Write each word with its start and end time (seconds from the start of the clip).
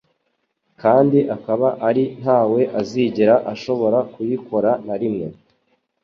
kandi 0.81 1.19
akaba 1.35 1.67
ari 1.87 2.03
nta 2.21 2.39
we 2.51 2.61
uzigera 2.79 3.35
ashobora 3.53 3.97
kuyikora 4.13 4.71
na 4.85 4.95
rimwe. 5.01 5.27